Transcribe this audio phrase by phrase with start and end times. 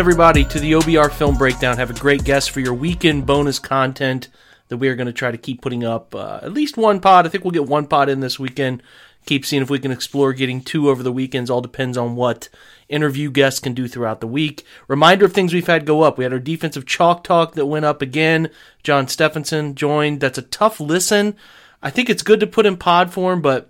[0.00, 1.76] Everybody, to the OBR Film Breakdown.
[1.76, 4.28] Have a great guest for your weekend bonus content
[4.68, 7.26] that we are going to try to keep putting up uh, at least one pod.
[7.26, 8.82] I think we'll get one pod in this weekend.
[9.26, 11.50] Keep seeing if we can explore getting two over the weekends.
[11.50, 12.48] All depends on what
[12.88, 14.64] interview guests can do throughout the week.
[14.88, 16.16] Reminder of things we've had go up.
[16.16, 18.48] We had our defensive chalk talk that went up again.
[18.82, 20.20] John Stephenson joined.
[20.20, 21.36] That's a tough listen.
[21.82, 23.69] I think it's good to put in pod form, but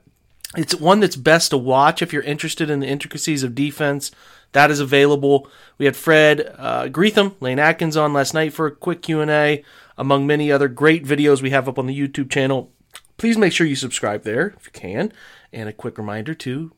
[0.56, 4.10] it's one that's best to watch if you're interested in the intricacies of defense.
[4.52, 5.48] That is available.
[5.78, 9.30] We had Fred uh, Greetham, Lane Adkins on last night for a quick Q and
[9.30, 9.64] A,
[9.96, 12.72] among many other great videos we have up on the YouTube channel.
[13.16, 15.12] Please make sure you subscribe there if you can.
[15.52, 16.72] And a quick reminder to,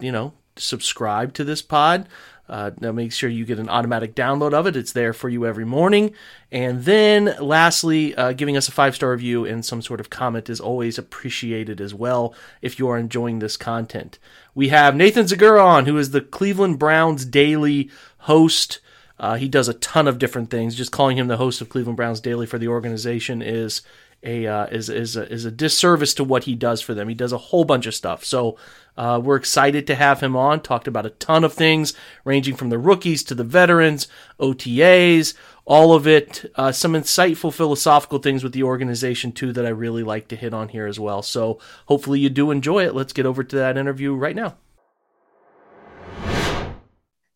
[0.00, 2.08] you know, subscribe to this pod.
[2.48, 4.76] Uh, now make sure you get an automatic download of it.
[4.76, 6.14] It's there for you every morning.
[6.50, 10.48] And then lastly, uh, giving us a five star review and some sort of comment
[10.48, 14.18] is always appreciated as well if you are enjoying this content.
[14.54, 18.80] We have Nathan Zegura on, who is the Cleveland Browns daily host.
[19.18, 20.74] Uh, he does a ton of different things.
[20.74, 23.82] Just calling him the host of Cleveland Browns Daily for the organization is
[24.22, 27.08] a uh, is is a, is a disservice to what he does for them.
[27.08, 28.24] He does a whole bunch of stuff.
[28.24, 28.56] So
[28.96, 30.60] uh, we're excited to have him on.
[30.60, 34.08] Talked about a ton of things, ranging from the rookies to the veterans,
[34.40, 35.34] OTAs,
[35.64, 36.50] all of it.
[36.56, 40.52] Uh, some insightful philosophical things with the organization too that I really like to hit
[40.52, 41.22] on here as well.
[41.22, 42.94] So hopefully you do enjoy it.
[42.94, 44.56] Let's get over to that interview right now.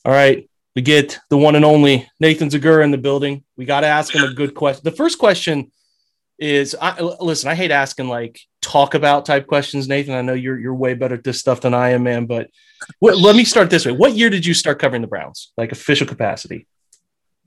[0.04, 3.44] All right, we get the one and only Nathan Zegura in the building.
[3.56, 4.82] We got to ask him a good question.
[4.82, 5.70] The first question
[6.42, 10.14] is I, listen, I hate asking like talk about type questions, Nathan.
[10.14, 12.26] I know you're you're way better at this stuff than I am, man.
[12.26, 12.50] But
[12.98, 13.92] what, let me start this way.
[13.92, 16.66] What year did you start covering the Browns, like official capacity?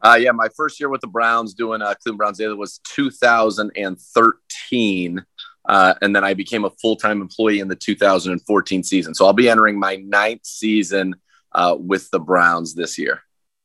[0.01, 5.25] Uh, yeah, my first year with the Browns doing uh, Cleveland Browns Daily was 2013.
[5.67, 9.15] Uh, and then I became a full time employee in the 2014 season.
[9.15, 11.15] So I'll be entering my ninth season
[11.51, 13.23] uh, with the Browns this year.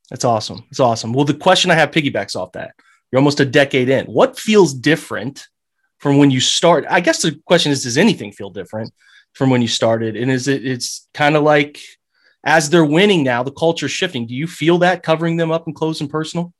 [0.09, 0.65] That's awesome.
[0.71, 1.13] It's awesome.
[1.13, 2.73] Well, the question I have piggybacks off that.
[3.11, 4.05] You're almost a decade in.
[4.05, 5.47] What feels different
[5.99, 6.85] from when you start?
[6.89, 8.93] I guess the question is, does anything feel different
[9.33, 10.15] from when you started?
[10.15, 11.79] And is it, it's kind of like
[12.43, 14.25] as they're winning now, the culture's shifting.
[14.25, 16.53] Do you feel that covering them up and close and personal?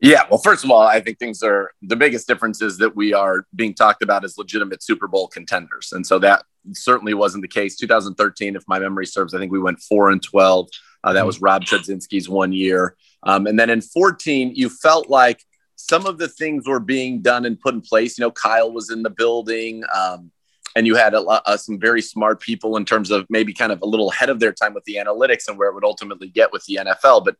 [0.00, 3.12] Yeah, well, first of all, I think things are the biggest difference is that we
[3.12, 5.92] are being talked about as legitimate Super Bowl contenders.
[5.92, 7.76] And so that certainly wasn't the case.
[7.76, 10.68] 2013, if my memory serves, I think we went four and 12.
[11.02, 12.96] Uh, that was Rob Chudzinski's one year.
[13.22, 15.44] Um, and then in 14, you felt like
[15.76, 18.18] some of the things were being done and put in place.
[18.18, 19.82] You know, Kyle was in the building.
[19.94, 20.30] Um,
[20.76, 23.72] and you had a lot, uh, some very smart people in terms of maybe kind
[23.72, 26.28] of a little ahead of their time with the analytics and where it would ultimately
[26.28, 27.24] get with the NFL.
[27.24, 27.36] But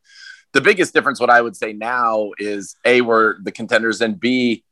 [0.53, 4.63] the biggest difference, what I would say now, is a we're the contenders, and b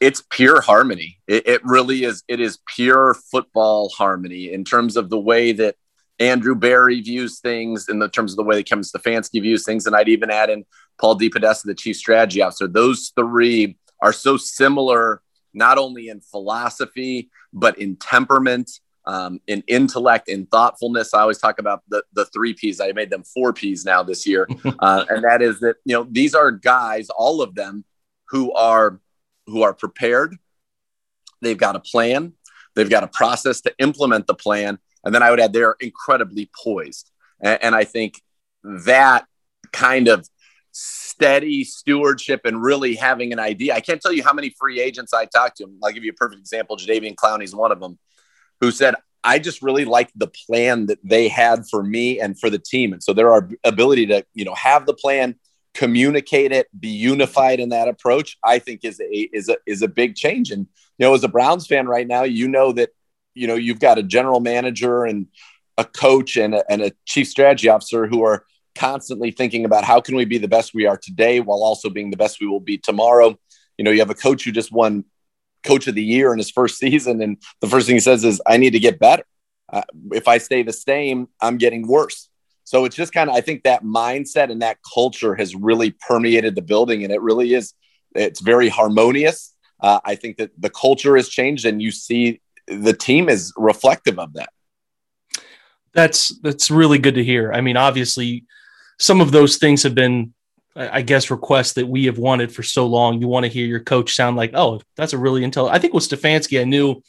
[0.00, 1.18] it's pure harmony.
[1.26, 2.22] It, it really is.
[2.28, 5.76] It is pure football harmony in terms of the way that
[6.20, 9.86] Andrew Berry views things, in the terms of the way that Kevin Stefanski views things,
[9.86, 10.64] and I'd even add in
[11.00, 12.66] Paul DePodesta, the chief strategy officer.
[12.66, 15.22] Those three are so similar,
[15.54, 18.70] not only in philosophy but in temperament,
[19.06, 21.14] um, in intellect, in thoughtfulness.
[21.14, 22.80] I always talk about the the three P's.
[22.80, 24.46] I made them four P's now this year,
[24.78, 27.84] uh, and that is that you know these are guys, all of them,
[28.28, 29.00] who are
[29.46, 30.36] who are prepared.
[31.40, 32.34] They've got a plan.
[32.74, 36.50] They've got a process to implement the plan, and then I would add they're incredibly
[36.62, 37.10] poised.
[37.40, 38.20] And, and I think
[38.62, 39.24] that
[39.72, 40.28] kind of
[40.70, 43.74] steady stewardship and really having an idea.
[43.74, 45.66] I can't tell you how many free agents I talked to.
[45.82, 46.76] I'll give you a perfect example.
[46.76, 47.98] Jadeveon Clowney's one of them
[48.60, 52.50] who said, I just really liked the plan that they had for me and for
[52.50, 52.92] the team.
[52.92, 55.36] And so their ability to, you know, have the plan,
[55.72, 59.88] communicate it, be unified in that approach, I think is a is a is a
[59.88, 60.50] big change.
[60.50, 60.66] And
[60.98, 62.90] you know, as a Browns fan right now, you know that
[63.38, 65.26] you know you've got a general manager and
[65.76, 68.44] a coach and a, and a chief strategy officer who are
[68.74, 72.10] constantly thinking about how can we be the best we are today while also being
[72.10, 73.38] the best we will be tomorrow.
[73.76, 75.04] You know, you have a coach who just won
[75.64, 78.40] coach of the year in his first season, and the first thing he says is,
[78.46, 79.24] "I need to get better.
[79.72, 79.82] Uh,
[80.12, 82.28] if I stay the same, I'm getting worse."
[82.64, 86.54] So it's just kind of, I think that mindset and that culture has really permeated
[86.54, 87.72] the building, and it really is.
[88.14, 89.54] It's very harmonious.
[89.80, 94.18] Uh, I think that the culture has changed, and you see the team is reflective
[94.18, 94.50] of that.
[95.94, 97.52] That's that's really good to hear.
[97.52, 98.44] I mean, obviously,
[98.98, 100.34] some of those things have been,
[100.76, 103.20] I guess, requests that we have wanted for so long.
[103.20, 105.94] You want to hear your coach sound like, "Oh, that's a really intelligent." I think
[105.94, 107.02] with Stefanski, I knew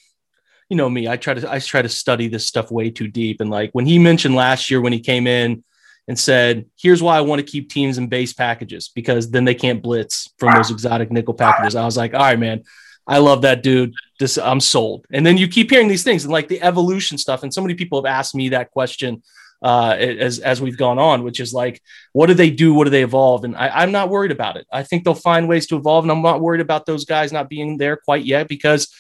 [0.70, 3.42] you know me, I try to I try to study this stuff way too deep.
[3.42, 5.64] And like when he mentioned last year when he came in
[6.08, 9.56] and said, "Here's why I want to keep teams in base packages because then they
[9.56, 12.64] can't blitz from those exotic nickel packages." I was like, "All right, man,
[13.10, 13.94] I love that dude.
[14.20, 17.44] This I'm sold." And then you keep hearing these things and like the evolution stuff.
[17.44, 19.24] And so many people have asked me that question
[19.62, 21.82] uh, as as we've gone on, which is like,
[22.14, 22.74] what do they do?
[22.74, 23.44] What do they evolve?
[23.44, 24.66] And I, I'm not worried about it.
[24.72, 27.50] I think they'll find ways to evolve, and I'm not worried about those guys not
[27.50, 28.94] being there quite yet because.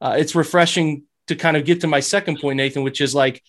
[0.00, 3.40] Uh, it's refreshing to kind of get to my second point, Nathan, which is like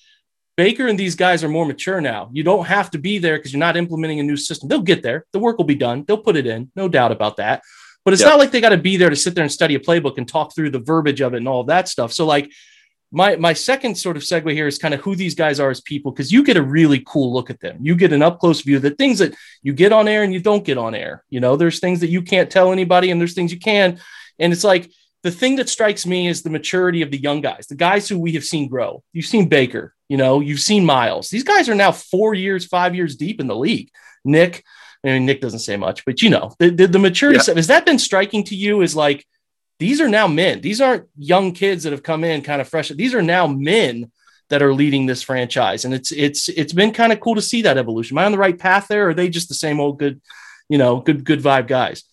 [0.56, 2.30] Baker and these guys are more mature now.
[2.31, 4.69] You don't have to be there because you're not implementing a new system.
[4.69, 5.25] They'll get there.
[5.31, 6.06] The work will be done.
[6.07, 7.63] They'll put it in, no doubt about that.
[8.05, 8.31] But it's yep.
[8.31, 10.27] not like they got to be there to sit there and study a playbook and
[10.27, 12.11] talk through the verbiage of it and all of that stuff.
[12.11, 12.51] So like
[13.11, 15.79] my my second sort of segue here is kind of who these guys are as
[15.81, 17.77] people because you get a really cool look at them.
[17.79, 20.33] You get an up close view of the things that you get on air and
[20.33, 21.23] you don't get on air.
[21.29, 24.00] You know, there's things that you can't tell anybody and there's things you can.
[24.39, 24.91] And it's like
[25.21, 28.19] the thing that strikes me is the maturity of the young guys, the guys who
[28.19, 29.03] we have seen grow.
[29.13, 31.29] You've seen Baker, you know, you've seen Miles.
[31.29, 33.89] These guys are now four years, five years deep in the league.
[34.25, 34.63] Nick,
[35.03, 37.55] I mean, Nick doesn't say much, but you know, the, the, the maturity yeah.
[37.55, 38.81] has that been striking to you?
[38.81, 39.25] Is like
[39.79, 40.61] these are now men.
[40.61, 42.89] These aren't young kids that have come in kind of fresh.
[42.89, 44.11] These are now men
[44.50, 47.63] that are leading this franchise, and it's it's it's been kind of cool to see
[47.63, 48.17] that evolution.
[48.17, 49.07] Am I on the right path there?
[49.07, 50.21] Or are they just the same old good,
[50.69, 52.03] you know, good good vibe guys?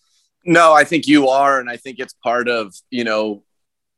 [0.43, 3.43] No, I think you are, and I think it's part of you know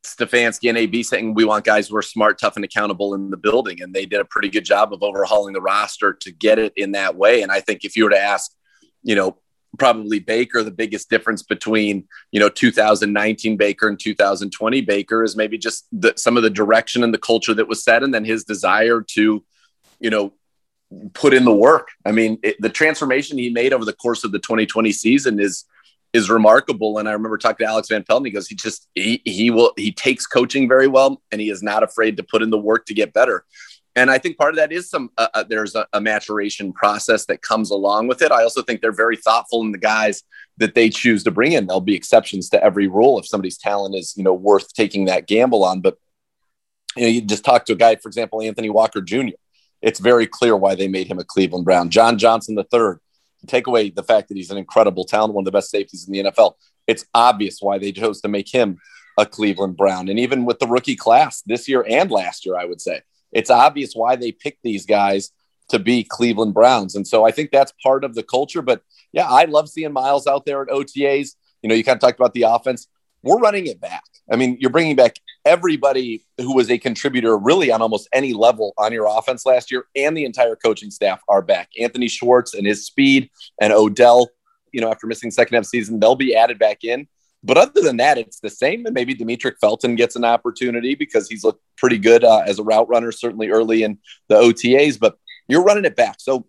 [0.05, 3.37] Stefanski and AB saying we want guys who are smart, tough, and accountable in the
[3.37, 6.73] building, and they did a pretty good job of overhauling the roster to get it
[6.75, 7.41] in that way.
[7.41, 8.51] And I think if you were to ask,
[9.03, 9.37] you know,
[9.77, 15.57] probably Baker, the biggest difference between you know 2019 Baker and 2020 Baker is maybe
[15.57, 18.43] just the, some of the direction and the culture that was set, and then his
[18.43, 19.43] desire to,
[19.99, 20.33] you know,
[21.13, 21.89] put in the work.
[22.05, 25.65] I mean, it, the transformation he made over the course of the 2020 season is
[26.13, 26.99] is remarkable.
[26.99, 29.49] And I remember talking to Alex Van Pelt, and he goes, he just he he
[29.49, 32.57] will he takes coaching very well, and he is not afraid to put in the
[32.57, 33.43] work to get better.
[33.95, 37.25] And I think part of that is some uh, uh, there's a, a, maturation process
[37.27, 38.31] that comes along with it.
[38.31, 40.23] I also think they're very thoughtful in the guys
[40.57, 41.67] that they choose to bring in.
[41.67, 45.27] There'll be exceptions to every rule if somebody's talent is you know worth taking that
[45.27, 45.81] gamble on.
[45.81, 45.97] But
[46.95, 49.35] you know, you just talk to a guy, for example, Anthony Walker Jr.
[49.81, 51.89] It's very clear why they made him a Cleveland Brown.
[51.89, 52.93] John Johnson III
[53.47, 56.13] take away the fact that he's an incredible talent, one of the best safeties in
[56.13, 56.53] the NFL.
[56.87, 58.79] It's obvious why they chose to make him
[59.17, 60.09] a Cleveland Brown.
[60.09, 63.01] And even with the rookie class this year and last year, I would say
[63.33, 65.31] it's obvious why they picked these guys
[65.69, 66.95] to be Cleveland Browns.
[66.95, 68.61] And so I think that's part of the culture.
[68.61, 68.81] But
[69.11, 71.29] yeah, I love seeing Miles out there at OTAs.
[71.61, 72.87] You know, you kind of talked about the offense.
[73.23, 74.03] We're running it back.
[74.31, 75.15] I mean, you're bringing back
[75.45, 79.85] everybody who was a contributor really on almost any level on your offense last year,
[79.95, 81.69] and the entire coaching staff are back.
[81.79, 83.29] Anthony Schwartz and his speed,
[83.59, 84.29] and Odell,
[84.71, 87.07] you know, after missing second half season, they'll be added back in.
[87.43, 88.85] But other than that, it's the same.
[88.85, 92.63] And maybe Demetric Felton gets an opportunity because he's looked pretty good uh, as a
[92.63, 93.97] route runner, certainly early in
[94.29, 94.99] the OTAs.
[94.99, 96.17] But you're running it back.
[96.19, 96.45] So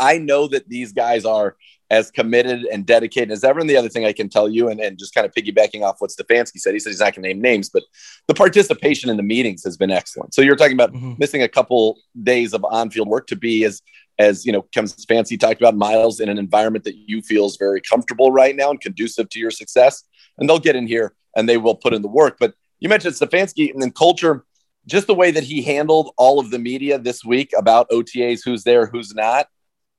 [0.00, 1.56] I know that these guys are
[1.92, 3.60] as committed and dedicated as ever.
[3.60, 6.00] And the other thing I can tell you, and, and just kind of piggybacking off
[6.00, 7.82] what Stefanski said, he said he's not going to name names, but
[8.28, 10.32] the participation in the meetings has been excellent.
[10.32, 11.14] So you're talking about mm-hmm.
[11.18, 13.82] missing a couple days of on-field work to be as
[14.22, 17.56] as you know, Kevin Stefanski talked about Miles in an environment that you feel is
[17.56, 20.04] very comfortable right now and conducive to your success.
[20.38, 22.36] And they'll get in here and they will put in the work.
[22.38, 24.44] But you mentioned Stefanski and then culture,
[24.86, 28.64] just the way that he handled all of the media this week about OTAs, who's
[28.64, 29.48] there, who's not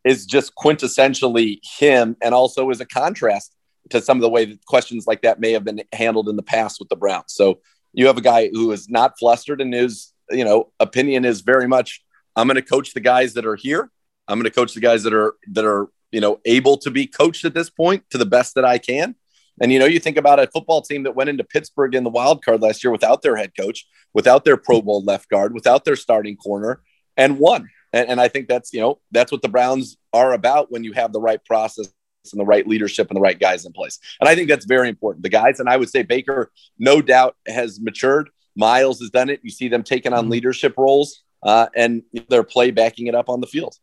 [0.03, 3.55] is just quintessentially him and also is a contrast
[3.89, 6.43] to some of the way that questions like that may have been handled in the
[6.43, 7.33] past with the Browns.
[7.33, 7.59] So
[7.93, 11.67] you have a guy who is not flustered and his, you know, opinion is very
[11.67, 12.03] much,
[12.35, 13.89] I'm going to coach the guys that are here.
[14.27, 17.07] I'm going to coach the guys that are, that are, you know, able to be
[17.07, 19.15] coached at this point to the best that I can.
[19.61, 22.09] And, you know, you think about a football team that went into Pittsburgh in the
[22.09, 25.85] wild card last year without their head coach, without their Pro Bowl left guard, without
[25.85, 26.81] their starting corner
[27.17, 27.69] and won.
[27.91, 30.93] And, and I think that's, you know, that's what the Browns are about when you
[30.93, 31.93] have the right process
[32.31, 33.99] and the right leadership and the right guys in place.
[34.19, 35.23] And I think that's very important.
[35.23, 38.29] The guys, and I would say Baker, no doubt, has matured.
[38.55, 39.41] Miles has done it.
[39.43, 40.31] You see them taking on mm-hmm.
[40.31, 43.75] leadership roles uh, and their play backing it up on the field.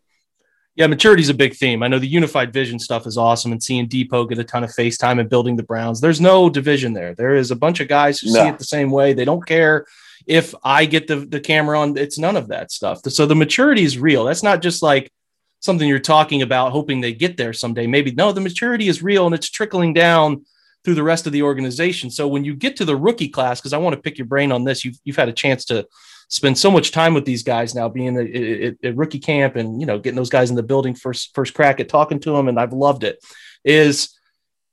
[0.77, 1.83] Yeah, maturity is a big theme.
[1.83, 4.73] I know the unified vision stuff is awesome, and seeing Depot get a ton of
[4.73, 6.01] face time and building the Browns.
[6.01, 7.15] There's no division there.
[7.15, 8.43] There is a bunch of guys who no.
[8.43, 9.13] see it the same way.
[9.13, 9.87] They don't care
[10.27, 11.97] if I get the the camera on.
[11.97, 13.01] It's none of that stuff.
[13.09, 14.25] So the maturity is real.
[14.25, 15.13] That's not just like
[15.61, 17.87] something you're talking about, hoping they get there someday.
[17.87, 20.45] Maybe no, the maturity is real and it's trickling down
[20.85, 22.11] through the rest of the organization.
[22.11, 24.53] So when you get to the rookie class, because I want to pick your brain
[24.53, 25.87] on this, you've you've had a chance to
[26.31, 29.99] spend so much time with these guys now, being at rookie camp and you know
[29.99, 32.73] getting those guys in the building first first crack at talking to them, and I've
[32.73, 33.23] loved it.
[33.65, 34.17] Is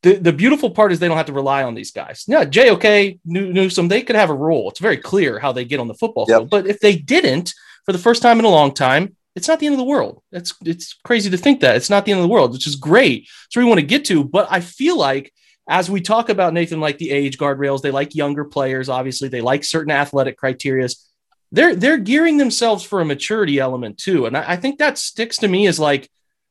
[0.03, 2.23] the, the beautiful part is they don't have to rely on these guys.
[2.27, 4.69] Yeah, JOK, Newsome, they could have a role.
[4.69, 6.37] It's very clear how they get on the football yep.
[6.37, 6.49] field.
[6.49, 7.53] But if they didn't
[7.85, 10.21] for the first time in a long time, it's not the end of the world.
[10.31, 12.75] It's it's crazy to think that it's not the end of the world, which is
[12.75, 13.27] great.
[13.45, 15.33] It's where we want to get to, but I feel like
[15.69, 18.87] as we talk about Nathan, like the age guardrails, they like younger players.
[18.87, 21.06] Obviously, they like certain athletic criterias
[21.51, 24.25] they're they're gearing themselves for a maturity element too.
[24.25, 26.09] And I, I, think that sticks to me as like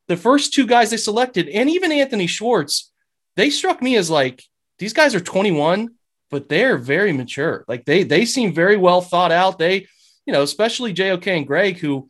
[0.09, 2.93] the first two guys they selected, and even Anthony Schwartz,
[3.37, 4.43] they struck me as like
[4.79, 5.91] these guys are 21,
[6.31, 7.65] but they're very mature.
[7.69, 9.59] Like they they seem very well thought out.
[9.59, 9.87] They,
[10.25, 12.09] you know, especially JOK and Greg, who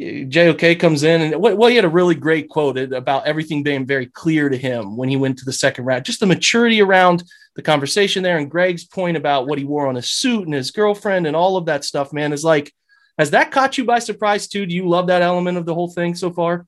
[0.00, 4.06] JOK comes in and well, he had a really great quote about everything being very
[4.06, 6.04] clear to him when he went to the second round.
[6.04, 7.22] Just the maturity around
[7.54, 10.72] the conversation there and Greg's point about what he wore on his suit and his
[10.72, 12.72] girlfriend and all of that stuff, man, is like,
[13.18, 14.66] has that caught you by surprise too?
[14.66, 16.66] Do you love that element of the whole thing so far?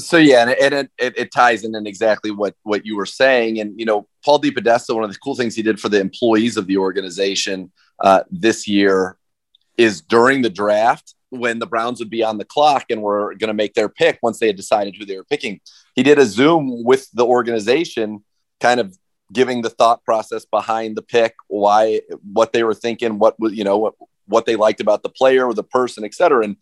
[0.00, 3.58] So yeah, and, it, it, it ties in in exactly what what you were saying,
[3.58, 6.56] and you know, Paul DePodesta, one of the cool things he did for the employees
[6.56, 9.16] of the organization uh, this year
[9.76, 13.48] is during the draft when the Browns would be on the clock and were going
[13.48, 15.60] to make their pick once they had decided who they were picking.
[15.94, 18.24] He did a Zoom with the organization,
[18.60, 18.96] kind of
[19.32, 22.00] giving the thought process behind the pick, why,
[22.32, 23.94] what they were thinking, what was, you know, what,
[24.26, 26.44] what they liked about the player or the person, et cetera.
[26.44, 26.56] And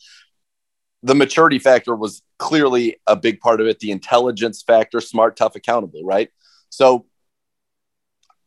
[1.02, 3.78] the maturity factor was clearly a big part of it.
[3.78, 6.30] The intelligence factor, smart, tough, accountable, right?
[6.70, 7.06] So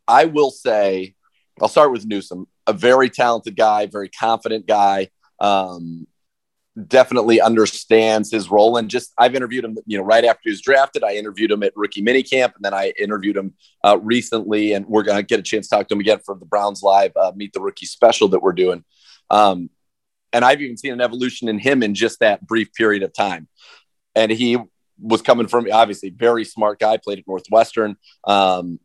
[0.06, 1.16] I will say,
[1.62, 5.10] I'll start with Newsome, a very talented guy, very confident guy.
[5.40, 6.08] Um,
[6.88, 8.78] definitely understands his role.
[8.78, 11.04] And just I've interviewed him you know right after he was drafted.
[11.04, 14.74] I interviewed him at rookie minicamp and then I interviewed him uh, recently.
[14.74, 17.12] And we're gonna get a chance to talk to him again for the Browns live
[17.16, 18.84] uh, meet the rookie special that we're doing.
[19.30, 19.70] Um,
[20.32, 23.48] and I've even seen an evolution in him in just that brief period of time.
[24.16, 24.58] And he
[25.02, 27.96] was coming from obviously very smart guy played at Northwestern.
[28.26, 28.80] Um,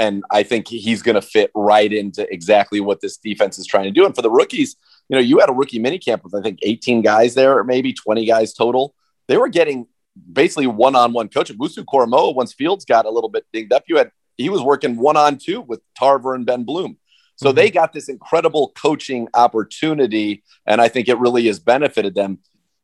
[0.00, 3.84] and I think he's going to fit right into exactly what this defense is trying
[3.84, 4.76] to do and for the rookies
[5.10, 7.92] you know, you had a rookie minicamp with I think 18 guys there, or maybe
[7.92, 8.94] 20 guys total.
[9.26, 9.88] They were getting
[10.32, 11.58] basically one-on-one coaching.
[11.58, 14.96] Owusu Koramoah, once Fields got a little bit dinged up, you had he was working
[14.96, 16.96] one-on-two with Tarver and Ben Bloom.
[17.34, 17.56] So mm-hmm.
[17.56, 22.38] they got this incredible coaching opportunity, and I think it really has benefited them.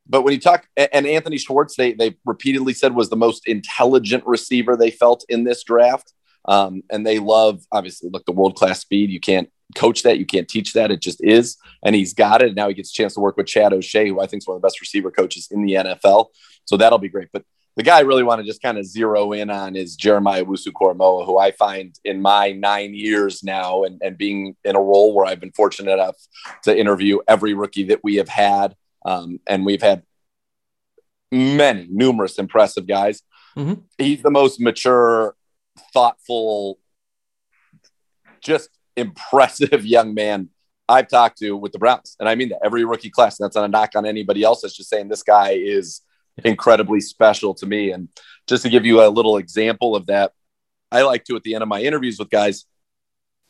[0.08, 4.25] But when you talk, and Anthony Schwartz, they they repeatedly said was the most intelligent
[4.26, 6.12] receiver they felt in this draft.
[6.47, 9.11] Um, and they love obviously look the world class speed.
[9.11, 10.19] You can't coach that.
[10.19, 10.91] You can't teach that.
[10.91, 11.57] It just is.
[11.85, 12.49] And he's got it.
[12.49, 14.47] And now he gets a chance to work with Chad O'Shea, who I think is
[14.47, 16.26] one of the best receiver coaches in the NFL.
[16.65, 17.29] So that'll be great.
[17.33, 17.45] But
[17.76, 20.73] the guy I really want to just kind of zero in on is Jeremiah Owusu
[20.73, 25.15] Koramoah, who I find in my nine years now and, and being in a role
[25.15, 26.17] where I've been fortunate enough
[26.62, 28.75] to interview every rookie that we have had.
[29.05, 30.05] Um, and we've had
[31.31, 33.23] many, numerous impressive guys.
[33.57, 33.75] Mm-hmm.
[33.99, 35.37] He's the most mature,
[35.92, 36.78] thoughtful,
[38.40, 40.50] just impressive young man
[40.88, 42.16] I've talked to with the Browns.
[42.21, 43.38] And I mean that every rookie class.
[43.38, 44.62] And that's not a knock on anybody else.
[44.62, 46.02] That's just saying this guy is
[46.45, 47.90] incredibly special to me.
[47.90, 48.09] And
[48.47, 50.33] just to give you a little example of that,
[50.92, 52.66] I like to at the end of my interviews with guys,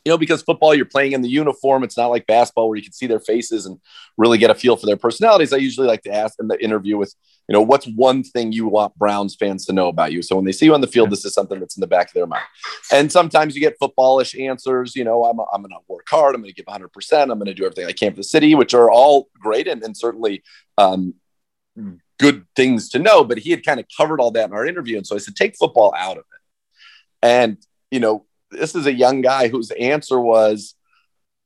[0.06, 1.82] you know, because football, you're playing in the uniform.
[1.82, 3.80] It's not like basketball where you can see their faces and
[4.16, 5.52] really get a feel for their personalities.
[5.52, 7.12] I usually like to ask in the interview with,
[7.48, 10.22] you know, what's one thing you want Browns fans to know about you?
[10.22, 12.06] So when they see you on the field, this is something that's in the back
[12.06, 12.44] of their mind.
[12.92, 16.36] And sometimes you get footballish answers, you know, I'm, I'm going to work hard.
[16.36, 17.22] I'm going to give 100%.
[17.22, 19.82] I'm going to do everything I can for the city, which are all great and,
[19.82, 20.44] and certainly
[20.78, 21.14] um,
[22.20, 23.24] good things to know.
[23.24, 24.98] But he had kind of covered all that in our interview.
[24.98, 27.26] And so I said, take football out of it.
[27.26, 27.58] And,
[27.90, 30.74] you know, this is a young guy whose answer was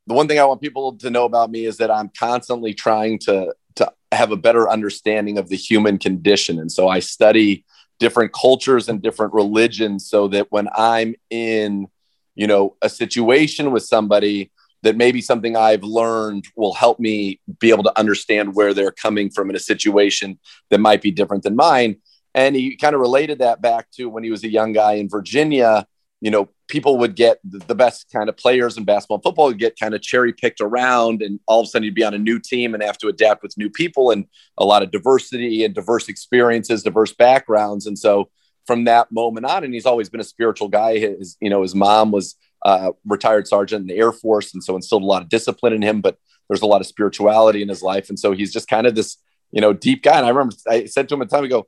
[0.06, 3.18] the one thing I want people to know about me is that I'm constantly trying
[3.20, 6.58] to to have a better understanding of the human condition.
[6.58, 7.64] And so I study
[8.00, 11.86] different cultures and different religions so that when I'm in,
[12.34, 14.50] you know, a situation with somebody
[14.82, 19.30] that maybe something I've learned will help me be able to understand where they're coming
[19.30, 20.38] from in a situation
[20.70, 21.96] that might be different than mine.
[22.34, 25.08] And he kind of related that back to when he was a young guy in
[25.08, 25.86] Virginia.
[26.22, 29.58] You know, people would get the best kind of players in basketball and football would
[29.58, 32.18] get kind of cherry picked around, and all of a sudden you'd be on a
[32.18, 35.74] new team and have to adapt with new people and a lot of diversity and
[35.74, 37.86] diverse experiences, diverse backgrounds.
[37.86, 38.30] And so
[38.66, 40.98] from that moment on, and he's always been a spiritual guy.
[40.98, 44.76] His, you know, his mom was uh, retired sergeant in the Air Force, and so
[44.76, 46.00] instilled a lot of discipline in him.
[46.00, 46.16] But
[46.48, 49.16] there's a lot of spirituality in his life, and so he's just kind of this,
[49.50, 50.18] you know, deep guy.
[50.18, 51.66] And I remember I said to him a time ago,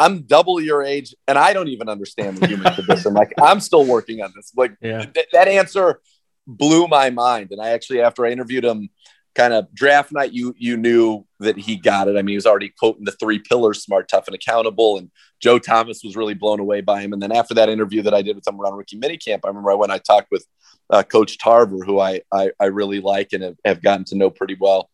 [0.00, 3.12] I'm double your age and I don't even understand the human condition.
[3.12, 4.50] Like I'm still working on this.
[4.56, 5.04] Like yeah.
[5.04, 6.00] th- that answer
[6.46, 7.48] blew my mind.
[7.50, 8.88] And I actually, after I interviewed him
[9.34, 12.16] kind of draft night, you, you knew that he got it.
[12.16, 14.98] I mean, he was already quoting the three pillars, smart, tough, and accountable.
[14.98, 17.12] And Joe Thomas was really blown away by him.
[17.12, 19.70] And then after that interview that I did with him around rookie minicamp, I remember
[19.70, 20.46] I when I talked with
[20.90, 24.30] uh, coach Tarver, who I, I, I really like and have, have gotten to know
[24.30, 24.89] pretty well.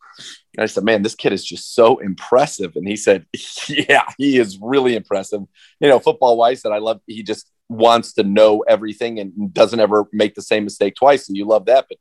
[0.57, 2.77] And I said, man, this kid is just so impressive.
[2.77, 3.27] And he said,
[3.69, 5.43] yeah, he is really impressive.
[5.81, 9.81] You know, football wise, that I love, he just wants to know everything and doesn't
[9.81, 11.29] ever make the same mistake twice.
[11.29, 11.87] And you love that.
[11.89, 11.99] But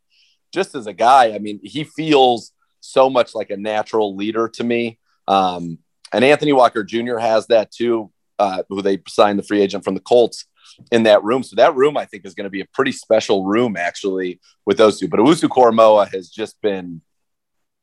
[0.54, 4.64] just as a guy, I mean, he feels so much like a natural leader to
[4.64, 5.00] me.
[5.28, 5.80] Um,
[6.14, 7.18] and Anthony Walker Jr.
[7.18, 10.46] has that too, uh, who they signed the free agent from the Colts
[10.92, 11.44] in that room.
[11.44, 14.78] So that room, I think, is going to be a pretty special room actually with
[14.78, 15.08] those two.
[15.08, 17.02] But Owusu Koramoah has just been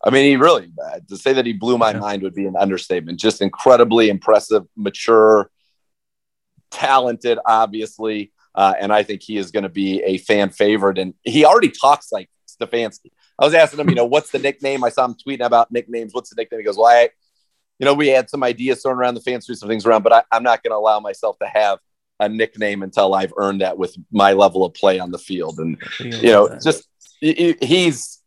[0.04, 1.98] I mean, he really uh, to say that he blew my yeah.
[1.98, 3.20] mind would be an understatement.
[3.20, 5.50] Just incredibly impressive, mature,
[6.70, 10.98] talented, obviously, uh, and I think he is going to be a fan favorite.
[10.98, 13.10] And he already talks like Stefanski.
[13.38, 14.84] I was asking him, you know, what's the nickname?
[14.84, 16.12] I saw him tweeting about nicknames.
[16.14, 16.60] What's the nickname?
[16.60, 17.10] He goes, "Well, I,
[17.78, 20.12] you know, we had some ideas thrown around the fans, threw some things around, but
[20.12, 21.78] I, I'm not going to allow myself to have."
[22.20, 25.58] a nickname until I've earned that with my level of play on the field.
[25.58, 26.88] And, you know, just
[27.20, 28.21] he's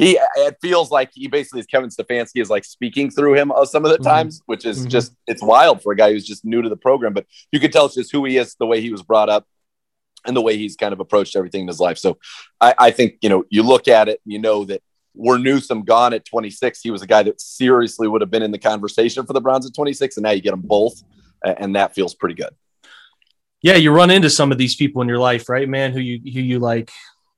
[0.00, 3.66] he it feels like he basically is Kevin Stefanski is like speaking through him uh,
[3.66, 4.04] some of the mm-hmm.
[4.04, 4.88] times, which is mm-hmm.
[4.88, 7.12] just it's wild for a guy who's just new to the program.
[7.12, 9.46] But you could tell it's just who he is, the way he was brought up,
[10.24, 11.98] and the way he's kind of approached everything in his life.
[11.98, 12.16] So
[12.62, 14.82] I, I think you know you look at it, you know that
[15.14, 18.52] were Newsome gone at 26, he was a guy that seriously would have been in
[18.52, 21.02] the conversation for the Browns at 26, and now you get them both,
[21.44, 22.54] and that feels pretty good.
[23.60, 25.92] Yeah, you run into some of these people in your life, right, man?
[25.92, 26.90] Who you who you like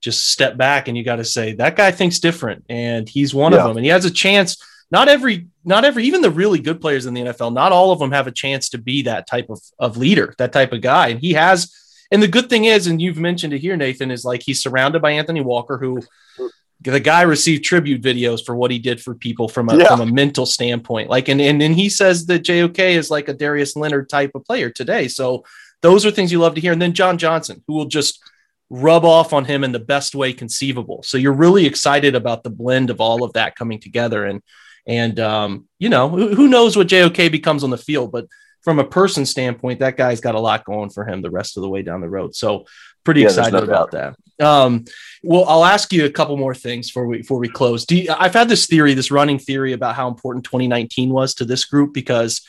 [0.03, 3.53] just step back and you got to say that guy thinks different and he's one
[3.53, 3.59] yeah.
[3.59, 3.77] of them.
[3.77, 7.15] And he has a chance not every not every even the really good players in
[7.15, 9.97] the NFL not all of them have a chance to be that type of, of
[9.97, 11.09] leader that type of guy.
[11.09, 11.73] And he has
[12.11, 15.01] and the good thing is and you've mentioned it here Nathan is like he's surrounded
[15.01, 16.03] by Anthony Walker who
[16.81, 19.87] the guy received tribute videos for what he did for people from a, yeah.
[19.87, 21.09] from a mental standpoint.
[21.09, 24.45] Like and and then he says that JOK is like a Darius Leonard type of
[24.45, 25.07] player today.
[25.07, 25.45] So
[25.81, 26.73] those are things you love to hear.
[26.73, 28.19] And then John Johnson who will just
[28.73, 31.03] rub off on him in the best way conceivable.
[31.03, 34.25] So you're really excited about the blend of all of that coming together.
[34.25, 34.43] And,
[34.87, 38.27] and, um, you know, who, who knows what JOK becomes on the field, but
[38.63, 41.63] from a person standpoint, that guy's got a lot going for him the rest of
[41.63, 42.35] the way down the road.
[42.35, 42.65] So
[43.05, 44.17] pretty yeah, excited no about that.
[44.41, 44.87] Um,
[45.23, 47.85] well, I'll ask you a couple more things before we, before we close.
[47.91, 51.67] You, I've had this theory, this running theory about how important 2019 was to this
[51.67, 52.41] group because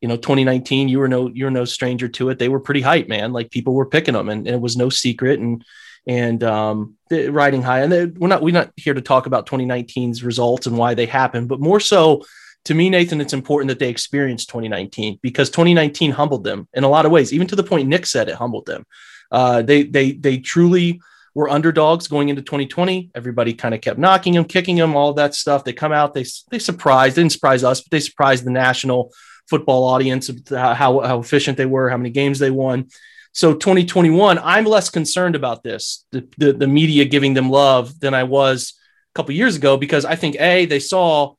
[0.00, 2.38] you know 2019 you were no you're no stranger to it.
[2.38, 3.32] They were pretty hype man.
[3.32, 5.64] Like people were picking them and, and it was no secret and
[6.06, 7.80] and um, riding high.
[7.80, 11.06] And they, we're not we're not here to talk about 2019's results and why they
[11.06, 12.24] happened but more so
[12.64, 16.88] to me nathan it's important that they experienced 2019 because 2019 humbled them in a
[16.88, 17.32] lot of ways.
[17.32, 18.84] Even to the point nick said it humbled them.
[19.30, 21.00] Uh, they they they truly
[21.34, 25.34] were underdogs going into 2020 everybody kind of kept knocking them kicking them all that
[25.34, 25.64] stuff.
[25.64, 29.12] They come out they they surprised didn't surprise us but they surprised the national
[29.48, 32.88] football audience how, how efficient they were, how many games they won.
[33.32, 38.14] So 2021, I'm less concerned about this, the, the, the media giving them love than
[38.14, 38.74] I was
[39.12, 41.34] a couple years ago, because I think A, they saw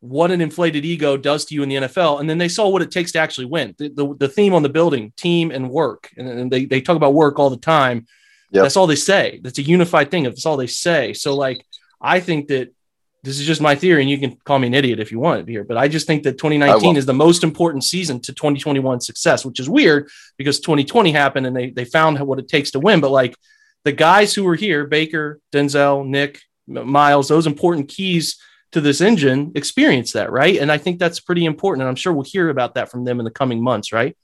[0.00, 2.20] what an inflated ego does to you in the NFL.
[2.20, 3.74] And then they saw what it takes to actually win.
[3.78, 6.10] The, the, the theme on the building, team and work.
[6.16, 8.06] And, and, they, they talk about work all the time.
[8.50, 8.64] Yep.
[8.64, 9.40] That's all they say.
[9.42, 10.24] That's a unified thing.
[10.24, 11.12] That's all they say.
[11.12, 11.64] So like,
[12.00, 12.74] I think that
[13.22, 15.44] this is just my theory, and you can call me an idiot if you want
[15.44, 19.00] to here, but I just think that 2019 is the most important season to 2021
[19.00, 22.80] success, which is weird because 2020 happened and they they found what it takes to
[22.80, 23.00] win.
[23.00, 23.36] But like
[23.84, 28.38] the guys who were here, Baker, Denzel, Nick, Miles, those important keys
[28.72, 30.56] to this engine experience that, right?
[30.56, 31.82] And I think that's pretty important.
[31.82, 34.16] And I'm sure we'll hear about that from them in the coming months, right?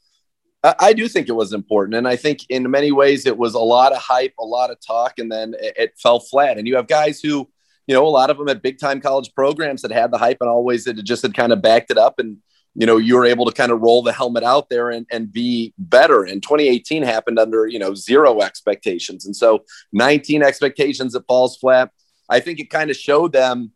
[0.81, 1.97] I do think it was important.
[1.97, 4.79] And I think in many ways it was a lot of hype, a lot of
[4.85, 6.59] talk, and then it fell flat.
[6.59, 7.49] And you have guys who
[7.87, 10.39] you know, a lot of them at big time college programs that had the hype
[10.41, 12.19] and always that just had kind of backed it up.
[12.19, 12.39] And,
[12.75, 15.33] you know, you were able to kind of roll the helmet out there and, and
[15.33, 16.25] be better.
[16.25, 19.25] And 2018 happened under, you know, zero expectations.
[19.25, 21.91] And so 19 expectations that falls flat.
[22.29, 23.71] I think it kind of showed them,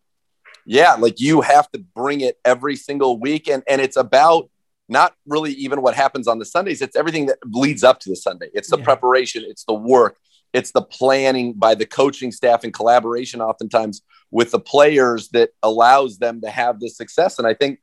[0.66, 3.48] yeah, like you have to bring it every single week.
[3.48, 4.50] And, and it's about
[4.88, 6.82] not really even what happens on the Sundays.
[6.82, 8.48] It's everything that leads up to the Sunday.
[8.52, 8.84] It's the yeah.
[8.84, 10.18] preparation, it's the work,
[10.52, 16.18] it's the planning by the coaching staff and collaboration, oftentimes with the players, that allows
[16.18, 17.38] them to have this success.
[17.38, 17.80] And I think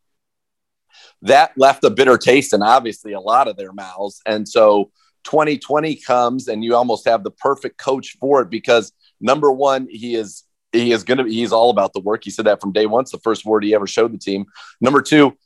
[1.22, 4.22] that left a bitter taste in obviously a lot of their mouths.
[4.26, 4.92] And so
[5.24, 10.16] 2020 comes, and you almost have the perfect coach for it because number one, he
[10.16, 12.24] is he is going to he's all about the work.
[12.24, 13.02] He said that from day one.
[13.02, 14.46] It's the first word he ever showed the team.
[14.82, 15.38] Number two,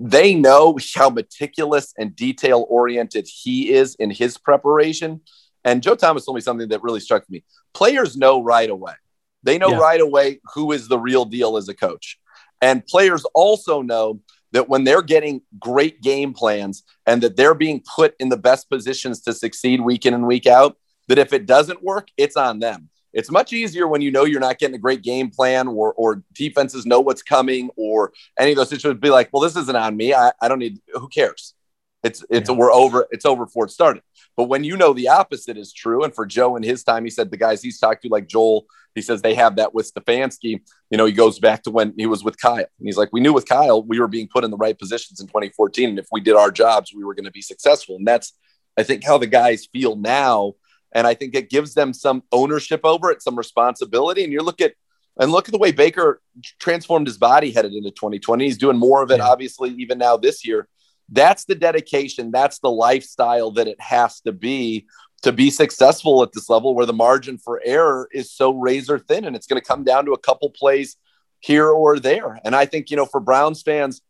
[0.00, 5.20] they know how meticulous and detail oriented he is in his preparation.
[5.64, 7.44] And Joe Thomas told me something that really struck me.
[7.74, 8.94] Players know right away.
[9.42, 9.78] They know yeah.
[9.78, 12.18] right away who is the real deal as a coach.
[12.60, 14.20] And players also know
[14.52, 18.68] that when they're getting great game plans and that they're being put in the best
[18.70, 20.76] positions to succeed week in and week out,
[21.08, 22.88] that if it doesn't work, it's on them.
[23.12, 26.22] It's much easier when you know you're not getting a great game plan or, or
[26.34, 29.96] defenses know what's coming or any of those situations be like, well, this isn't on
[29.96, 30.12] me.
[30.12, 31.54] I, I don't need, who cares?
[32.02, 32.56] It's, it's, yeah.
[32.56, 34.02] we're over, it's over before it started.
[34.36, 37.10] But when you know the opposite is true, and for Joe in his time, he
[37.10, 40.60] said the guys he's talked to, like Joel, he says they have that with Stefanski.
[40.90, 42.56] You know, he goes back to when he was with Kyle.
[42.56, 45.20] And he's like, we knew with Kyle, we were being put in the right positions
[45.20, 45.90] in 2014.
[45.90, 47.96] And if we did our jobs, we were going to be successful.
[47.96, 48.32] And that's,
[48.76, 50.54] I think, how the guys feel now
[50.92, 54.24] and I think it gives them some ownership over it, some responsibility.
[54.24, 54.74] And you look at
[55.20, 56.20] and look at the way Baker
[56.60, 58.44] transformed his body headed into 2020.
[58.44, 59.26] He's doing more of it, yeah.
[59.26, 60.68] obviously, even now this year.
[61.10, 62.30] That's the dedication.
[62.30, 64.86] That's the lifestyle that it has to be
[65.22, 69.24] to be successful at this level where the margin for error is so razor thin
[69.24, 70.96] and it's going to come down to a couple plays
[71.40, 72.38] here or there.
[72.44, 74.00] And I think, you know, for Browns fans,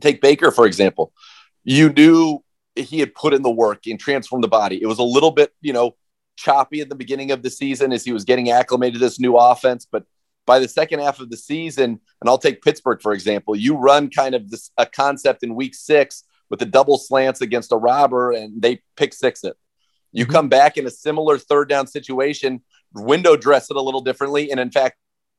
[0.00, 1.12] take Baker, for example,
[1.64, 2.44] you knew
[2.76, 4.80] he had put in the work and transformed the body.
[4.80, 5.96] It was a little bit, you know,
[6.36, 9.36] choppy at the beginning of the season as he was getting acclimated to this new
[9.36, 9.86] offense.
[9.90, 10.04] But
[10.50, 14.10] by the second half of the season, and I'll take Pittsburgh for example, you run
[14.10, 18.32] kind of this a concept in week six with the double slants against a robber,
[18.32, 19.56] and they pick six it.
[20.10, 20.32] You mm-hmm.
[20.32, 24.58] come back in a similar third down situation, window dress it a little differently, and
[24.58, 24.96] in fact,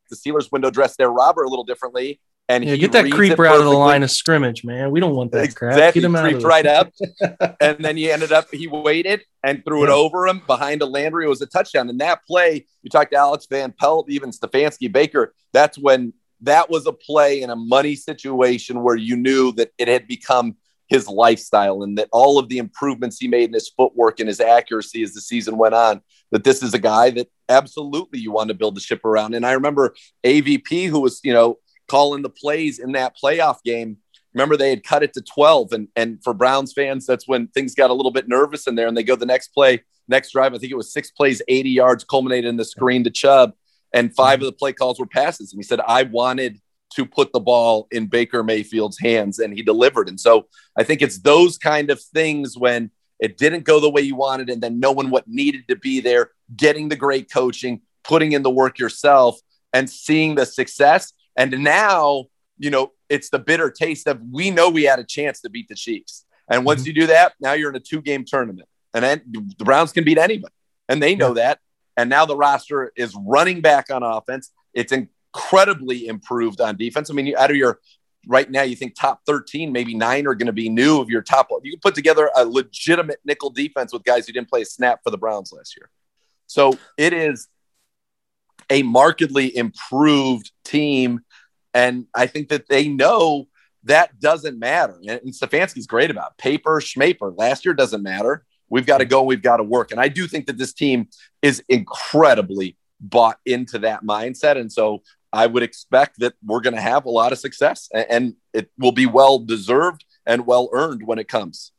[0.10, 3.60] the Steelers window dress their robber a little differently, and yeah, get that creeper out
[3.60, 4.92] of the line of scrimmage, man.
[4.92, 5.94] We don't want that crap.
[5.94, 6.92] Get him creeped right up,
[7.62, 8.48] and then he ended up.
[8.52, 9.86] He waited and threw yeah.
[9.86, 11.26] it over him behind a Landry.
[11.26, 11.90] It was a touchdown.
[11.90, 15.34] And that play, you talked to Alex Van Pelt, even Stefanski Baker.
[15.54, 19.88] That's when that was a play in a money situation where you knew that it
[19.88, 24.20] had become his lifestyle and that all of the improvements he made in his footwork
[24.20, 26.02] and his accuracy as the season went on
[26.32, 29.46] that this is a guy that absolutely you want to build the ship around and
[29.46, 33.98] i remember avp who was you know calling the plays in that playoff game.
[34.34, 35.74] Remember, they had cut it to 12.
[35.74, 38.88] And, and for Browns fans, that's when things got a little bit nervous in there.
[38.88, 40.54] And they go the next play, next drive.
[40.54, 43.54] I think it was six plays, 80 yards, culminated in the screen to Chubb.
[43.94, 45.52] And 5 of the play calls were passes.
[45.52, 46.62] And he said, I wanted
[46.94, 50.10] to put the ball in Baker Mayfield's hands, and he delivered.
[50.10, 54.02] And so I think it's those kind of things when it didn't go the way
[54.02, 58.34] you wanted, and then knowing what needed to be there, getting the great coaching, putting
[58.34, 59.40] in the work yourself,
[59.74, 62.26] and seeing the success and now,
[62.60, 65.68] you know, it's the bitter taste of we know we had a chance to beat
[65.68, 66.26] the Chiefs.
[66.48, 66.88] And once mm-hmm.
[66.90, 68.68] you do that, now you're in a two game tournament.
[68.94, 69.22] And then
[69.58, 70.54] the Browns can beat anybody.
[70.88, 71.46] And they know yeah.
[71.46, 71.60] that.
[71.98, 74.52] And now the roster is running back on offense.
[74.74, 77.10] It's incredibly improved on defense.
[77.10, 77.80] I mean, out of your
[78.28, 81.22] right now, you think top 13, maybe nine are going to be new of your
[81.22, 81.50] top.
[81.64, 85.00] You can put together a legitimate nickel defense with guys who didn't play a snap
[85.04, 85.90] for the Browns last year.
[86.48, 87.48] So it is
[88.70, 91.22] a markedly improved team.
[91.74, 93.48] And I think that they know
[93.84, 95.00] that doesn't matter.
[95.08, 96.42] And Stefanski's great about it.
[96.42, 97.34] paper, schmaper.
[97.36, 98.46] Last year doesn't matter.
[98.70, 99.24] We've got to go.
[99.24, 99.92] We've got to work.
[99.92, 101.10] And I do think that this team
[101.42, 104.58] is incredibly bought into that mindset.
[104.58, 105.02] And so
[105.34, 108.92] I would expect that we're going to have a lot of success and it will
[108.92, 111.72] be well deserved and well earned when it comes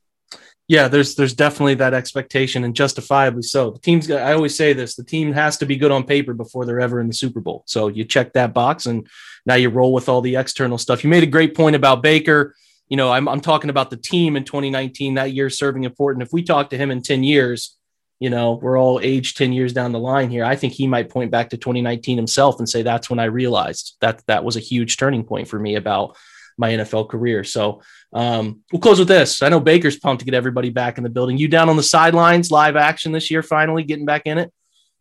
[0.72, 3.72] yeah, there's there's definitely that expectation and justifiably so.
[3.72, 6.64] The team's I always say this, the team has to be good on paper before
[6.64, 7.62] they're ever in the Super Bowl.
[7.66, 9.06] So you check that box and
[9.44, 11.04] now you roll with all the external stuff.
[11.04, 12.54] You made a great point about Baker.
[12.88, 16.22] You know, I'm I'm talking about the team in 2019, that year serving important.
[16.22, 17.76] If we talk to him in 10 years,
[18.18, 20.42] you know, we're all aged 10 years down the line here.
[20.42, 23.96] I think he might point back to 2019 himself and say that's when I realized
[24.00, 26.16] that that was a huge turning point for me about
[26.58, 27.44] my NFL career.
[27.44, 29.42] So um, we'll close with this.
[29.42, 31.38] I know Baker's pumped to get everybody back in the building.
[31.38, 34.52] You down on the sidelines, live action this year, finally getting back in it.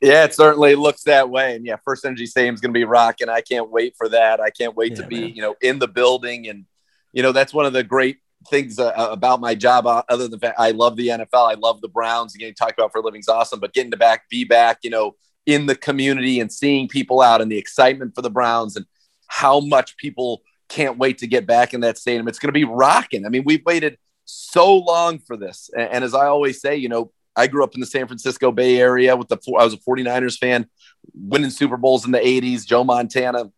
[0.01, 1.55] Yeah, it certainly looks that way.
[1.55, 3.29] And yeah, First Energy Stadium is going to be rocking.
[3.29, 4.39] I can't wait for that.
[4.39, 5.35] I can't wait yeah, to be, man.
[5.35, 6.47] you know, in the building.
[6.47, 6.65] And,
[7.13, 8.17] you know, that's one of the great
[8.49, 11.51] things uh, uh about my job, uh, other than the fact I love the NFL.
[11.51, 12.35] I love the Browns.
[12.35, 14.89] Getting talk about for a living is awesome, but getting to back, be back, you
[14.89, 18.87] know, in the community and seeing people out and the excitement for the Browns and
[19.27, 22.27] how much people can't wait to get back in that stadium.
[22.27, 23.25] It's going to be rocking.
[23.25, 25.69] I mean, we've waited so long for this.
[25.75, 28.51] And, and, as I always say, you know, I grew up in the San Francisco
[28.51, 30.67] Bay Area with the, I was a 49ers fan,
[31.13, 33.51] winning Super Bowls in the 80s, Joe Montana.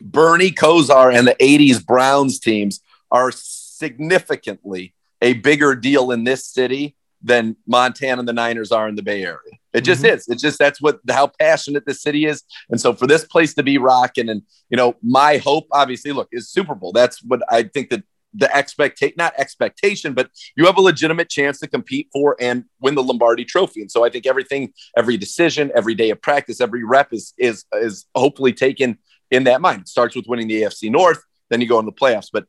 [0.00, 2.80] Bernie Kosar and the 80s Browns teams
[3.10, 8.94] are significantly a bigger deal in this city than Montana and the Niners are in
[8.94, 9.38] the Bay Area.
[9.72, 10.14] It just mm-hmm.
[10.14, 10.28] is.
[10.28, 12.42] It's just that's what how passionate the city is.
[12.70, 16.28] And so for this place to be rocking, and you know, my hope, obviously, look,
[16.32, 16.92] is Super Bowl.
[16.92, 18.04] That's what I think that
[18.34, 22.94] the expectation, not expectation, but you have a legitimate chance to compete for and win
[22.94, 23.80] the Lombardi Trophy.
[23.80, 27.64] And so I think everything, every decision, every day of practice, every rep is is
[27.72, 28.98] is hopefully taken
[29.30, 29.82] in that mind.
[29.82, 32.28] It starts with winning the AFC North, then you go in the playoffs.
[32.32, 32.46] But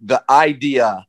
[0.00, 1.06] the idea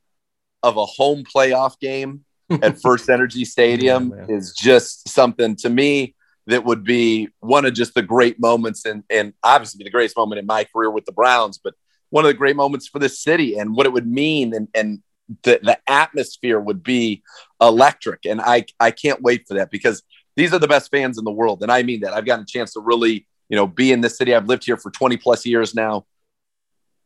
[0.63, 6.15] of a home playoff game at First Energy Stadium yeah, is just something to me
[6.47, 10.39] that would be one of just the great moments and and obviously the greatest moment
[10.39, 11.75] in my career with the Browns, but
[12.09, 15.01] one of the great moments for the city and what it would mean and and
[15.43, 17.21] the, the atmosphere would be
[17.61, 18.25] electric.
[18.25, 20.01] And I I can't wait for that because
[20.35, 21.61] these are the best fans in the world.
[21.61, 22.13] And I mean that.
[22.13, 24.33] I've gotten a chance to really, you know, be in this city.
[24.33, 26.05] I've lived here for 20 plus years now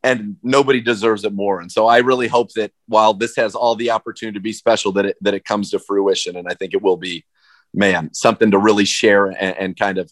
[0.04, 1.62] and nobody deserves it more.
[1.62, 4.92] And so I really hope that while this has all the opportunity to be special,
[4.94, 6.36] that it, that it comes to fruition.
[6.36, 7.24] And I think it will be,
[7.74, 10.12] man, something to really share and, and kind of,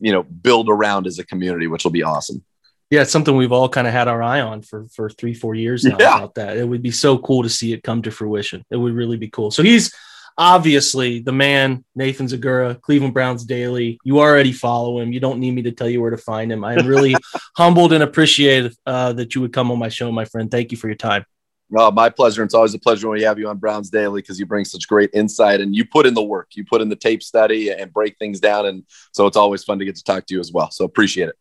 [0.00, 2.42] you know, build around as a community, which will be awesome.
[2.90, 5.54] Yeah, it's something we've all kind of had our eye on for for three, four
[5.54, 6.16] years now yeah.
[6.16, 6.56] about that.
[6.56, 8.64] It would be so cool to see it come to fruition.
[8.70, 9.50] It would really be cool.
[9.50, 9.92] So he's
[10.38, 13.98] obviously the man, Nathan Zegura, Cleveland Browns Daily.
[14.04, 15.12] You already follow him.
[15.12, 16.64] You don't need me to tell you where to find him.
[16.64, 17.14] I am really
[17.56, 20.50] humbled and appreciate uh, that you would come on my show, my friend.
[20.50, 21.24] Thank you for your time.
[21.68, 22.44] Well, my pleasure.
[22.44, 24.86] It's always a pleasure when we have you on Browns Daily because you bring such
[24.86, 26.50] great insight and you put in the work.
[26.54, 28.66] You put in the tape study and break things down.
[28.66, 30.70] And so it's always fun to get to talk to you as well.
[30.70, 31.36] So appreciate it.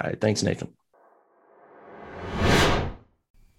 [0.00, 0.20] All right.
[0.20, 0.72] Thanks, Nathan.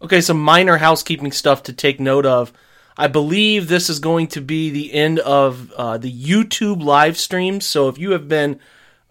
[0.02, 2.54] Okay, some minor housekeeping stuff to take note of.
[2.98, 7.66] I believe this is going to be the end of uh, the YouTube live streams.
[7.66, 8.60] So if you have been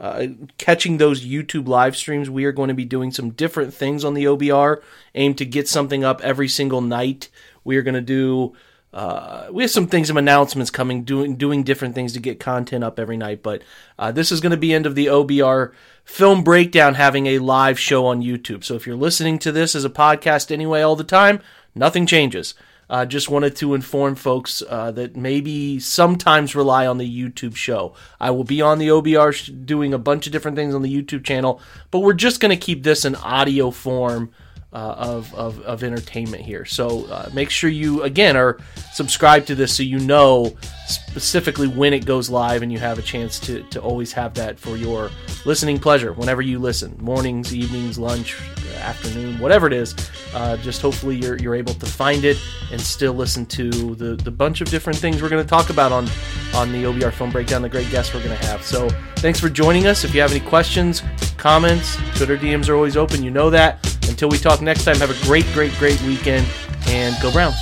[0.01, 0.27] uh,
[0.59, 4.15] catching those YouTube live streams, we are going to be doing some different things on
[4.15, 4.83] the OBR,
[5.15, 7.29] aim to get something up every single night.
[7.63, 8.55] We are going to do.
[8.93, 12.85] Uh, we have some things, some announcements coming, doing doing different things to get content
[12.85, 13.43] up every night.
[13.43, 13.63] But
[13.99, 15.73] uh, this is going to be end of the OBR
[16.05, 18.65] film breakdown, having a live show on YouTube.
[18.65, 21.41] So if you're listening to this as a podcast anyway all the time,
[21.75, 22.55] nothing changes.
[22.89, 27.95] Uh, just wanted to inform folks uh, that maybe sometimes rely on the YouTube show.
[28.21, 31.03] I will be on the OBR sh- doing a bunch of different things on the
[31.03, 34.31] YouTube channel, but we're just going to keep this in audio form
[34.75, 36.65] uh, of, of, of, entertainment here.
[36.65, 38.59] So uh, make sure you, again, are
[38.93, 40.57] subscribed to this so you know
[40.89, 44.59] specifically when it goes live and you have a chance to, to always have that
[44.59, 45.11] for your
[45.45, 48.37] listening pleasure whenever you listen mornings, evenings, lunch,
[48.79, 49.95] afternoon, whatever it is.
[50.35, 52.37] Uh, just hopefully you're, you're able to find it
[52.73, 55.93] and still listen to the, the bunch of different things we're going to talk about
[55.93, 56.09] on,
[56.55, 58.63] on the OBR Film Breakdown, the great guests we're going to have.
[58.63, 60.05] So thanks for joining us.
[60.05, 61.03] If you have any questions,
[61.37, 63.23] comments, Twitter DMs are always open.
[63.23, 63.87] You know that.
[64.09, 66.47] Until we talk next time, have a great, great, great weekend
[66.89, 67.57] and go Browns.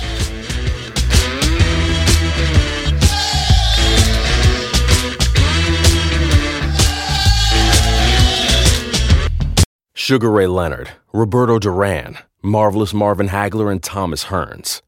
[9.93, 14.81] Sugar Ray Leonard, Roberto Duran, Marvelous Marvin Hagler, and Thomas Hearns.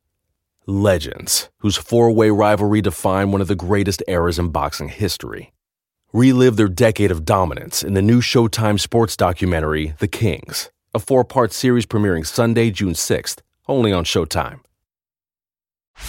[0.68, 5.54] Legends, whose four way rivalry defined one of the greatest eras in boxing history.
[6.12, 11.26] Relive their decade of dominance in the new Showtime sports documentary, The Kings a four
[11.26, 14.62] part series premiering Sunday, June 6th, only on Showtime.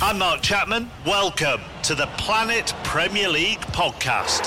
[0.00, 0.88] I'm Mark Chapman.
[1.04, 4.46] Welcome to the Planet Premier League podcast.